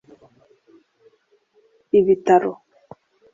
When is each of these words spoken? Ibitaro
Ibitaro 1.99 2.53